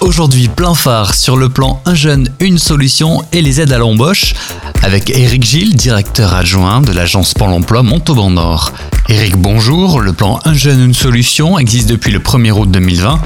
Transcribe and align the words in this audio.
Aujourd'hui, 0.00 0.48
plein 0.48 0.74
phare 0.74 1.14
sur 1.14 1.36
le 1.36 1.50
plan 1.50 1.82
Un 1.84 1.94
jeune, 1.94 2.28
une 2.40 2.56
solution 2.56 3.20
et 3.32 3.42
les 3.42 3.60
aides 3.60 3.72
à 3.72 3.78
l'embauche 3.78 4.34
avec 4.82 5.10
Eric 5.10 5.44
Gilles, 5.44 5.76
directeur 5.76 6.34
adjoint 6.34 6.80
de 6.80 6.90
l'agence 6.92 7.34
Pôle 7.34 7.50
emploi 7.50 7.82
Montauban 7.82 8.30
Nord. 8.30 8.72
Eric, 9.10 9.36
bonjour. 9.36 10.00
Le 10.00 10.14
plan 10.14 10.40
Un 10.46 10.54
jeune, 10.54 10.82
une 10.82 10.94
solution 10.94 11.58
existe 11.58 11.90
depuis 11.90 12.12
le 12.12 12.18
1er 12.18 12.52
août 12.52 12.70
2020 12.70 13.20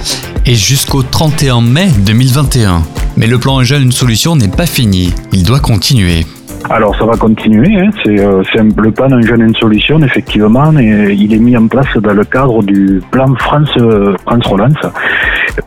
et 0.46 0.57
jusqu'au 0.57 1.05
31 1.05 1.61
mai 1.61 1.87
2021. 2.05 2.82
Mais 3.16 3.29
le 3.29 3.38
plan 3.38 3.59
Un 3.59 3.64
jeune, 3.64 3.84
une 3.84 3.93
solution 3.93 4.34
n'est 4.34 4.48
pas 4.48 4.66
fini. 4.66 5.14
Il 5.32 5.45
doit 5.45 5.61
continuer. 5.61 6.27
Alors 6.70 6.96
ça 6.96 7.04
va 7.04 7.14
continuer, 7.16 7.77
hein. 7.79 7.91
c'est 8.02 8.18
euh, 8.18 8.43
le 8.77 8.91
plan 8.91 9.12
Un 9.12 9.20
jeune 9.20 9.43
une 9.43 9.54
solution 9.54 10.02
effectivement 10.02 10.72
et 10.79 11.12
il 11.12 11.34
est 11.34 11.38
mis 11.38 11.54
en 11.59 11.66
place 11.66 11.95
dans 11.96 12.14
le 12.14 12.25
cadre 12.25 12.62
du 12.62 13.02
plan 13.11 13.34
France, 13.34 13.68
euh, 13.77 14.16
France 14.25 14.46
Relance 14.46 14.79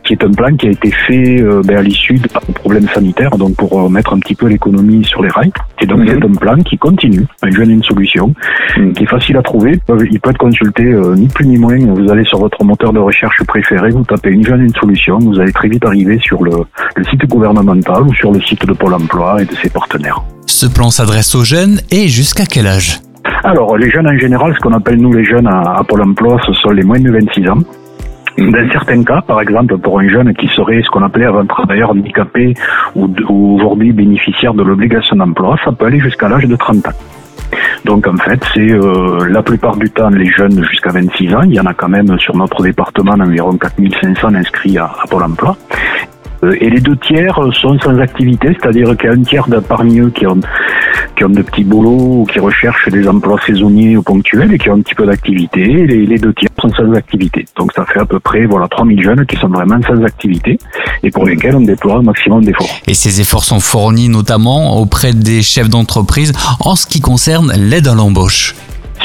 qui 0.04 0.14
est 0.14 0.24
un 0.24 0.32
plan 0.32 0.56
qui 0.56 0.68
a 0.68 0.72
été 0.72 0.92
fait 0.92 1.42
euh, 1.42 1.62
ben, 1.64 1.78
à 1.78 1.82
l'issue 1.82 2.16
de 2.16 2.28
problèmes 2.54 2.88
sanitaires, 2.90 3.38
donc 3.38 3.56
pour 3.56 3.90
mettre 3.90 4.14
un 4.14 4.20
petit 4.20 4.36
peu 4.36 4.48
l'économie 4.48 5.04
sur 5.06 5.22
les 5.24 5.30
rails. 5.30 5.52
Et 5.82 5.86
donc 5.86 6.00
mhm. 6.00 6.08
c'est 6.08 6.26
un 6.26 6.34
plan 6.34 6.58
qui 6.58 6.78
continue, 6.78 7.26
un 7.42 7.52
jeune 7.52 7.72
une 7.72 7.84
solution, 7.84 8.34
mhm. 8.78 8.94
qui 8.94 9.04
est 9.04 9.08
facile 9.08 9.38
à 9.38 9.42
trouver. 9.42 9.80
Il 10.12 10.20
peut 10.20 10.30
être 10.30 10.38
consulté 10.38 10.84
ni 11.16 11.28
plus 11.28 11.46
ni 11.46 11.58
moins. 11.58 11.78
Vous 11.78 12.12
allez 12.12 12.26
sur 12.26 12.40
votre 12.40 12.64
moteur 12.64 12.94
de 12.94 13.00
recherche 13.00 13.44
préféré, 13.44 13.90
vous 13.92 14.04
tapez 14.04 14.30
une 14.30 14.46
jeune 14.46 14.62
une 14.62 14.76
solution, 14.76 15.20
vous 15.20 15.40
allez 15.40 15.54
très 15.54 15.68
vite 15.68 15.86
arriver 15.86 16.20
sur 16.20 16.44
le, 16.44 16.52
le 16.96 17.04
site 17.06 17.26
gouvernemental 17.28 18.04
ou 18.04 18.14
sur 18.14 18.32
le 18.32 18.42
site 18.42 18.66
de 18.66 18.74
Pôle 18.74 18.94
Emploi 18.94 19.42
et 19.42 19.46
de 19.46 19.56
ses 19.56 19.70
partenaires. 19.70 20.22
Ce 20.46 20.66
plan 20.66 20.90
s'adresse 20.90 21.36
aux 21.36 21.44
jeunes 21.44 21.80
et 21.92 22.08
jusqu'à 22.08 22.46
quel 22.46 22.68
âge? 22.68 23.02
Alors, 23.44 23.78
les 23.78 23.90
jeunes 23.90 24.08
en 24.08 24.18
général, 24.18 24.54
ce 24.56 24.60
qu'on 24.60 24.74
appelle 24.74 24.98
nous 24.98 25.14
les 25.14 25.24
jeunes 25.24 25.48
à, 25.48 25.82
Pôle 25.88 26.02
emploi, 26.02 26.40
ce 26.46 26.54
sont 26.54 26.72
les 26.72 26.84
moins 26.84 27.00
de 27.00 27.12
26 27.12 27.50
ans. 27.50 27.60
Dans 28.38 28.70
certains 28.72 29.04
cas, 29.04 29.22
par 29.22 29.42
exemple, 29.42 29.78
pour 29.80 30.00
un 30.00 30.08
jeune 30.08 30.34
qui 30.36 30.48
serait 30.50 30.82
ce 30.84 30.90
qu'on 30.90 31.04
appelait 31.04 31.26
avant 31.26 31.46
travailleur 31.46 31.90
handicapé 31.90 32.54
ou, 32.96 33.10
aujourd'hui 33.30 33.92
bénéficiaire 33.92 34.54
de 34.54 34.62
l'obligation 34.62 35.16
d'emploi, 35.16 35.58
ça 35.66 35.72
peut 35.72 35.86
aller 35.86 36.00
jusqu'à 36.00 36.30
l'âge 36.30 36.46
de 36.46 36.56
30 36.56 36.88
ans. 36.88 36.92
Donc 37.86 38.06
en 38.06 38.18
fait, 38.18 38.40
c'est 38.54 38.72
euh, 38.72 39.28
la 39.30 39.42
plupart 39.42 39.76
du 39.78 39.90
temps 39.90 40.10
les 40.10 40.30
jeunes 40.30 40.64
jusqu'à 40.66 40.92
26 40.92 41.36
ans. 41.36 41.42
Il 41.44 41.56
y 41.56 41.60
en 41.60 41.66
a 41.66 41.74
quand 41.74 41.90
même 41.90 42.20
sur 42.20 42.36
notre 42.36 42.62
département 42.62 43.14
environ 43.14 43.58
4500 43.58 44.36
inscrits 44.36 44.78
à, 44.78 44.86
à 44.86 45.08
Pôle 45.10 45.24
emploi. 45.24 45.58
Euh, 46.44 46.56
et 46.60 46.70
les 46.70 46.80
deux 46.80 46.98
tiers 46.98 47.40
sont 47.54 47.80
sans 47.80 47.98
activité, 48.00 48.56
c'est-à-dire 48.60 48.96
qu'il 48.98 49.10
y 49.10 49.14
a 49.14 49.16
un 49.16 49.24
tiers 49.24 49.48
parmi 49.68 50.00
eux 50.00 50.12
qui 50.12 50.28
ont, 50.28 50.40
qui 51.18 51.26
ont 51.26 51.30
de 51.30 51.42
petits 51.42 51.64
boulots 51.64 52.22
ou 52.22 52.26
qui 52.32 52.40
recherchent 52.40 52.88
des 52.90 53.08
emplois 53.08 53.40
saisonniers 53.46 53.98
ou 53.98 54.04
ponctuels 54.04 54.54
et 54.54 54.58
qui 54.58 54.70
ont 54.70 54.76
un 54.76 54.82
petit 54.82 54.96
peu 54.96 55.06
d'activité. 55.06 55.66
Les, 55.66 56.18
deux 56.18 56.34
tiers 56.34 56.50
sont 56.62 56.70
sans 56.70 56.94
activité. 56.94 57.46
Donc 57.58 57.74
ça 57.74 57.86
fait 57.86 58.00
à 58.00 58.06
peu 58.06 58.20
près 58.20 58.46
voilà 58.46 58.68
3000 58.68 59.04
jeunes 59.04 59.26
qui 59.26 59.36
sont 59.38 59.48
vraiment 59.48 59.80
sans 59.88 60.04
activité 60.04 60.58
et 61.04 61.12
pour 61.12 61.26
lesquels 61.26 61.56
on 61.56 61.62
déploie 61.62 61.98
un 61.98 62.04
maximum 62.04 62.46
d'efforts. 62.46 62.70
Et 62.88 62.94
ces 62.94 63.20
efforts 63.20 63.44
sont 63.44 63.60
fournis 63.60 64.10
notamment 64.10 64.78
auprès 64.78 65.14
des 65.14 65.42
chefs 65.42 65.70
d'entreprise 65.70 66.34
en 66.60 66.76
ce 66.76 66.86
qui 66.86 67.02
concerne 67.02 67.52
l'aide 67.58 67.88
à 67.88 67.96
l'embauche. 67.96 68.56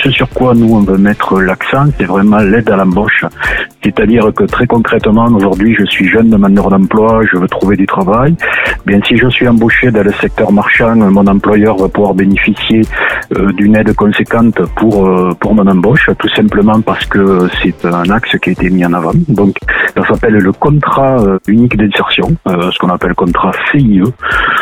Ce 0.03 0.11
sur 0.11 0.29
quoi 0.31 0.53
nous 0.55 0.75
on 0.75 0.81
veut 0.81 0.99
mettre 0.99 1.41
l'accent, 1.41 1.85
c'est 1.97 2.07
vraiment 2.07 2.39
l'aide 2.39 2.69
à 2.71 2.77
l'embauche. 2.77 3.25
C'est-à-dire 3.85 4.33
que 4.35 4.45
très 4.45 4.67
concrètement, 4.67 5.27
aujourd'hui, 5.27 5.77
je 5.79 5.85
suis 5.85 6.09
jeune 6.09 6.29
demandeur 6.29 6.71
d'emploi, 6.71 7.23
je 7.31 7.37
veux 7.37 7.47
trouver 7.47 7.77
du 7.77 7.87
travail. 7.87 8.35
Bien, 8.85 8.99
si 9.07 9.17
je 9.17 9.29
suis 9.29 9.47
embauché 9.47 9.93
dans 9.93 10.03
le 10.03 10.13
secteur 10.13 10.51
marchand, 10.51 10.97
mon 10.97 11.27
employeur 11.29 11.77
va 11.77 11.89
pouvoir 11.89 12.15
bénéficier 12.15 12.83
euh, 13.37 13.53
d'une 13.53 13.77
aide 13.77 13.95
conséquente 13.95 14.61
pour 14.77 15.07
euh, 15.07 15.35
pour 15.39 15.55
mon 15.55 15.67
embauche, 15.69 16.11
tout 16.19 16.29
simplement 16.31 16.81
parce 16.81 17.07
que 17.07 17.49
c'est 17.63 17.85
un 17.85 18.11
axe 18.11 18.37
qui 18.39 18.51
a 18.51 18.53
été 18.53 18.71
mis 18.71 18.85
en 18.85 18.93
avant. 18.93 19.13
Donc, 19.29 19.57
ça 19.97 20.05
s'appelle 20.07 20.35
le 20.35 20.53
contrat 20.53 21.21
euh, 21.21 21.39
unique 21.47 21.77
d'insertion, 21.77 22.35
ce 22.47 22.79
qu'on 22.79 22.91
appelle 22.91 23.15
contrat 23.15 23.53
CIE. 23.71 24.03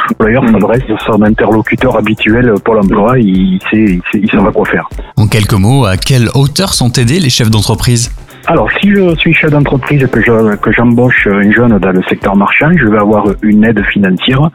L'employeur 0.09 0.45
s'adresse 0.51 0.83
à 0.91 1.05
son 1.07 1.23
interlocuteur 1.23 1.97
habituel 1.97 2.55
pour 2.65 2.75
l'emploi, 2.75 3.19
il 3.19 3.59
sait, 3.71 3.77
il 3.77 4.03
sait, 4.13 4.19
il 4.23 4.31
sait 4.31 4.37
quoi 4.53 4.65
faire. 4.67 4.89
En 5.17 5.27
quelques 5.31 5.55
mots, 5.55 5.87
à 5.87 5.97
quelle 5.97 6.29
hauteur 6.35 6.75
sont 6.75 6.93
aidés 6.93 7.21
les 7.21 7.31
chefs 7.31 7.51
d'entreprise 7.51 8.11
alors, 8.47 8.69
si 8.81 8.91
je 8.91 9.15
suis 9.17 9.35
chef 9.35 9.51
d'entreprise 9.51 10.03
et 10.03 10.09
que, 10.09 10.21
je, 10.21 10.57
que 10.57 10.73
j'embauche 10.73 11.29
une 11.31 11.53
jeune 11.53 11.79
dans 11.79 11.93
le 11.93 12.03
secteur 12.05 12.35
marchand, 12.35 12.71
je 12.75 12.87
vais 12.87 12.99
avoir 12.99 13.27
une 13.43 13.65
aide 13.65 13.81
financière 13.85 14.51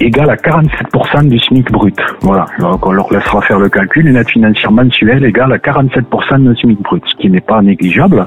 égale 0.00 0.30
à 0.30 0.36
47% 0.36 1.28
du 1.28 1.38
SMIC 1.38 1.70
brut. 1.70 1.98
Voilà, 2.22 2.46
on 2.60 2.92
leur 2.92 3.12
laissera 3.12 3.42
faire 3.42 3.58
le 3.58 3.68
calcul. 3.68 4.06
Une 4.06 4.16
aide 4.16 4.28
financière 4.28 4.70
mensuelle 4.70 5.24
égale 5.24 5.52
à 5.52 5.58
47% 5.58 6.48
du 6.48 6.56
SMIC 6.58 6.80
brut, 6.80 7.02
ce 7.06 7.14
qui 7.16 7.28
n'est 7.28 7.40
pas 7.40 7.60
négligeable. 7.60 8.26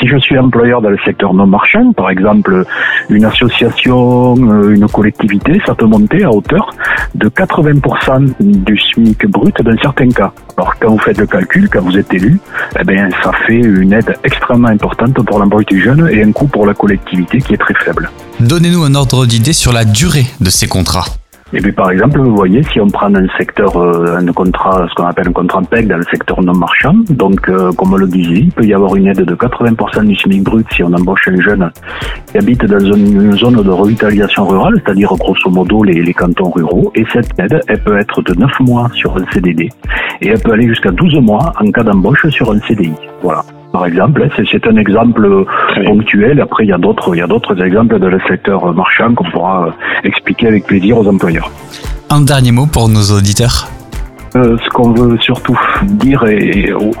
Si 0.00 0.06
je 0.06 0.16
suis 0.16 0.38
employeur 0.38 0.80
dans 0.80 0.90
le 0.90 0.98
secteur 1.04 1.34
non 1.34 1.46
marchand, 1.46 1.92
par 1.92 2.08
exemple 2.08 2.64
une 3.10 3.24
association, 3.24 4.36
euh, 4.36 4.74
une 4.74 4.86
collectivité, 4.86 5.60
ça 5.66 5.74
peut 5.74 5.86
monter 5.86 6.24
à 6.24 6.30
hauteur 6.30 6.70
de 7.14 7.28
80% 7.28 8.34
du 8.40 8.78
SMIC 8.78 9.26
brut 9.26 9.60
dans 9.62 9.76
certains 9.80 10.08
cas. 10.08 10.32
Alors 10.56 10.74
quand 10.80 10.90
vous 10.90 10.98
faites 10.98 11.18
le 11.18 11.26
calcul, 11.26 11.68
quand 11.68 11.82
vous 11.82 11.96
êtes 11.96 12.12
élu, 12.12 12.40
eh 12.78 12.84
bien 12.84 13.08
ça 13.22 13.32
fait 13.46 13.60
une 13.60 13.92
aide 13.92 14.14
extrêmement 14.24 14.68
importante 14.68 15.14
pour 15.24 15.38
l'embauche 15.38 15.66
du 15.66 15.82
jeune 15.82 16.08
et 16.10 16.22
un 16.22 16.32
coût 16.32 16.46
pour 16.46 16.66
la 16.66 16.74
collectivité 16.74 17.40
qui 17.40 17.54
est 17.54 17.58
très 17.58 17.74
faible. 17.74 18.10
Donnez-nous 18.40 18.84
un 18.84 18.94
ordre 18.94 19.26
d'idée 19.26 19.52
sur 19.52 19.72
la 19.72 19.84
durée 19.84 20.26
de 20.40 20.50
ces 20.50 20.68
contrats. 20.68 21.06
Et 21.54 21.60
puis 21.60 21.72
par 21.72 21.90
exemple, 21.90 22.20
vous 22.20 22.34
voyez, 22.36 22.62
si 22.64 22.78
on 22.78 22.88
prend 22.88 23.14
un 23.14 23.26
secteur, 23.38 23.74
euh, 23.76 24.18
un 24.18 24.26
contrat, 24.32 24.86
ce 24.88 24.94
qu'on 24.94 25.06
appelle 25.06 25.28
un 25.28 25.32
contrat 25.32 25.62
PEG 25.62 25.88
dans 25.88 25.96
le 25.96 26.04
secteur 26.04 26.42
non 26.42 26.52
marchand, 26.52 26.94
donc 27.08 27.48
euh, 27.48 27.72
comme 27.72 27.94
on 27.94 27.96
le 27.96 28.06
disait, 28.06 28.40
il 28.40 28.52
peut 28.52 28.64
y 28.64 28.74
avoir 28.74 28.94
une 28.96 29.06
aide 29.06 29.22
de 29.22 29.34
80% 29.34 30.06
du 30.06 30.14
SMIC 30.14 30.42
brut 30.42 30.66
si 30.74 30.82
on 30.82 30.92
embauche 30.92 31.26
un 31.28 31.40
jeune 31.40 31.70
qui 32.26 32.38
habite 32.38 32.66
dans 32.66 32.80
une, 32.80 33.32
zone 33.32 33.62
de 33.62 33.70
revitalisation 33.70 34.46
rurale, 34.46 34.80
c'est-à-dire 34.84 35.08
grosso 35.18 35.48
modo 35.50 35.82
les, 35.84 36.02
les, 36.02 36.14
cantons 36.14 36.50
ruraux, 36.50 36.92
et 36.94 37.04
cette 37.12 37.30
aide, 37.38 37.60
elle 37.66 37.82
peut 37.82 37.98
être 37.98 38.20
de 38.22 38.34
9 38.34 38.60
mois 38.60 38.90
sur 38.94 39.16
un 39.16 39.24
CDD, 39.32 39.70
et 40.20 40.28
elle 40.28 40.40
peut 40.40 40.52
aller 40.52 40.68
jusqu'à 40.68 40.90
12 40.90 41.14
mois 41.20 41.54
en 41.58 41.70
cas 41.70 41.82
d'embauche 41.82 42.28
sur 42.28 42.52
un 42.52 42.60
CDI. 42.60 42.92
Voilà 43.22 43.42
par 43.72 43.86
exemple. 43.86 44.28
C'est 44.50 44.66
un 44.66 44.76
exemple 44.76 45.44
ponctuel. 45.84 46.40
Après, 46.40 46.64
il 46.64 46.68
y 46.68 46.72
a 46.72 46.78
d'autres, 46.78 47.14
il 47.14 47.18
y 47.18 47.22
a 47.22 47.26
d'autres 47.26 47.60
exemples 47.62 47.98
dans 47.98 48.08
le 48.08 48.20
secteur 48.28 48.72
marchand 48.74 49.14
qu'on 49.14 49.30
pourra 49.30 49.68
euh, 49.68 49.70
expliquer 50.04 50.48
avec 50.48 50.66
plaisir 50.66 50.98
aux 50.98 51.06
employeurs. 51.06 51.50
Un 52.10 52.22
dernier 52.22 52.52
mot 52.52 52.66
pour 52.66 52.88
nos 52.88 53.12
auditeurs. 53.12 53.68
Euh, 54.36 54.56
ce 54.62 54.68
qu'on 54.70 54.92
veut 54.92 55.18
surtout 55.20 55.58
dire 55.82 56.24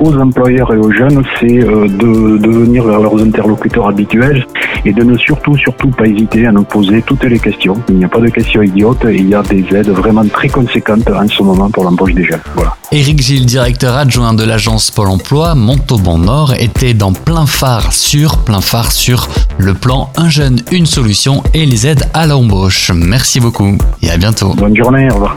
aux 0.00 0.16
employeurs 0.16 0.72
et 0.72 0.78
aux 0.78 0.90
jeunes, 0.90 1.22
c'est 1.38 1.60
euh, 1.60 1.86
de, 1.86 2.38
de 2.38 2.50
venir 2.50 2.84
vers 2.84 3.00
leurs 3.00 3.20
interlocuteurs 3.20 3.88
habituels 3.88 4.46
et 4.84 4.92
de 4.92 5.02
ne 5.02 5.16
surtout, 5.18 5.56
surtout 5.56 5.90
pas 5.90 6.06
hésiter 6.06 6.46
à 6.46 6.52
nous 6.52 6.64
poser 6.64 7.02
toutes 7.02 7.24
les 7.24 7.38
questions. 7.38 7.76
Il 7.88 7.96
n'y 7.96 8.04
a 8.04 8.08
pas 8.08 8.20
de 8.20 8.28
questions 8.28 8.62
idiotes 8.62 9.04
et 9.04 9.16
il 9.16 9.28
y 9.28 9.34
a 9.34 9.42
des 9.42 9.64
aides 9.74 9.90
vraiment 9.90 10.26
très 10.26 10.48
conséquentes 10.48 11.08
en 11.10 11.28
ce 11.28 11.42
moment 11.42 11.70
pour 11.70 11.84
l'embauche 11.84 12.14
des 12.14 12.24
jeunes. 12.24 12.40
Voilà. 12.54 12.74
Éric 12.90 13.20
Gilles, 13.20 13.46
directeur 13.46 13.96
adjoint 13.96 14.32
de 14.32 14.44
l'agence 14.44 14.90
Pôle 14.90 15.08
emploi 15.08 15.54
Montauban 15.54 16.18
Nord, 16.18 16.54
était 16.58 16.94
dans 16.94 17.12
plein 17.12 17.46
phare 17.46 17.92
sur, 17.92 18.38
plein 18.38 18.60
phare 18.60 18.92
sur 18.92 19.28
le 19.58 19.74
plan 19.74 20.10
Un 20.16 20.30
jeune, 20.30 20.60
une 20.72 20.86
solution 20.86 21.42
et 21.52 21.66
les 21.66 21.86
aides 21.86 22.04
à 22.14 22.26
l'embauche. 22.26 22.90
Merci 22.94 23.40
beaucoup 23.40 23.76
et 24.02 24.10
à 24.10 24.16
bientôt. 24.16 24.54
Bonne 24.54 24.76
journée, 24.76 25.10
au 25.10 25.14
revoir. 25.14 25.34